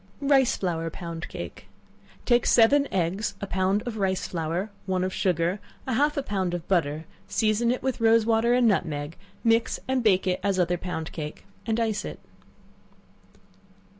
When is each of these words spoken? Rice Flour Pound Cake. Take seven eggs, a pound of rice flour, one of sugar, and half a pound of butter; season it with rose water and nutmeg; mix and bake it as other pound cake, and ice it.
Rice 0.23 0.57
Flour 0.57 0.89
Pound 0.89 1.27
Cake. 1.27 1.67
Take 2.25 2.47
seven 2.47 2.91
eggs, 2.91 3.35
a 3.39 3.45
pound 3.45 3.83
of 3.85 3.97
rice 3.99 4.27
flour, 4.27 4.71
one 4.87 5.03
of 5.03 5.13
sugar, 5.13 5.59
and 5.85 5.95
half 5.95 6.17
a 6.17 6.23
pound 6.23 6.55
of 6.55 6.67
butter; 6.67 7.05
season 7.27 7.69
it 7.69 7.83
with 7.83 8.01
rose 8.01 8.25
water 8.25 8.51
and 8.55 8.67
nutmeg; 8.67 9.15
mix 9.43 9.79
and 9.87 10.01
bake 10.01 10.25
it 10.25 10.39
as 10.41 10.57
other 10.57 10.79
pound 10.79 11.11
cake, 11.11 11.45
and 11.67 11.79
ice 11.79 12.03
it. 12.03 12.19